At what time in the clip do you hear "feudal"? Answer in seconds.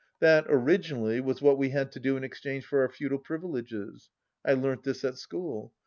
2.89-3.19